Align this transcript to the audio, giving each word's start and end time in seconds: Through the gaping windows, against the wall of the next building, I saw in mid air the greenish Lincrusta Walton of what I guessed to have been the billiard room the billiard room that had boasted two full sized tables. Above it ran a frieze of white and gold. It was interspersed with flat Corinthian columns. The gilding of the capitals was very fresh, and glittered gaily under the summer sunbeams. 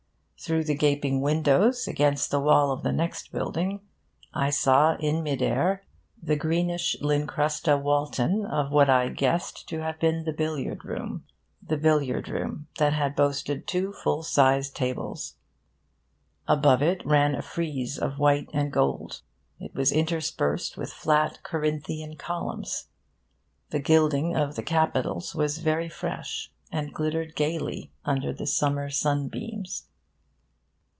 Through 0.43 0.63
the 0.63 0.75
gaping 0.75 1.21
windows, 1.21 1.87
against 1.87 2.31
the 2.31 2.39
wall 2.39 2.71
of 2.71 2.81
the 2.81 2.91
next 2.91 3.31
building, 3.31 3.81
I 4.33 4.49
saw 4.49 4.95
in 4.95 5.21
mid 5.21 5.39
air 5.39 5.83
the 6.19 6.35
greenish 6.35 6.95
Lincrusta 6.99 7.79
Walton 7.79 8.47
of 8.47 8.71
what 8.71 8.89
I 8.89 9.09
guessed 9.09 9.69
to 9.69 9.81
have 9.81 9.99
been 9.99 10.23
the 10.23 10.33
billiard 10.33 10.83
room 10.83 11.25
the 11.61 11.77
billiard 11.77 12.27
room 12.27 12.67
that 12.79 12.91
had 12.91 13.15
boasted 13.15 13.67
two 13.67 13.93
full 13.93 14.23
sized 14.23 14.75
tables. 14.75 15.35
Above 16.47 16.81
it 16.81 17.05
ran 17.05 17.35
a 17.35 17.43
frieze 17.43 17.99
of 17.99 18.17
white 18.17 18.49
and 18.51 18.73
gold. 18.73 19.21
It 19.59 19.75
was 19.75 19.91
interspersed 19.91 20.75
with 20.75 20.91
flat 20.91 21.43
Corinthian 21.43 22.15
columns. 22.15 22.87
The 23.69 23.77
gilding 23.79 24.35
of 24.35 24.55
the 24.55 24.63
capitals 24.63 25.35
was 25.35 25.59
very 25.59 25.87
fresh, 25.87 26.51
and 26.71 26.91
glittered 26.91 27.35
gaily 27.35 27.91
under 28.05 28.33
the 28.33 28.47
summer 28.47 28.89
sunbeams. 28.89 29.85